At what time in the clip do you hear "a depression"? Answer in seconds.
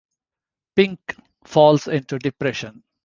2.15-2.83